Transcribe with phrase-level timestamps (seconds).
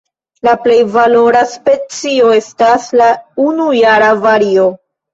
[0.45, 3.13] La plej valora specio estas la
[3.49, 4.71] unujara vario.